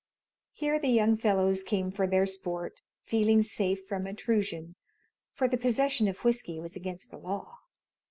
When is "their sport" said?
2.07-2.81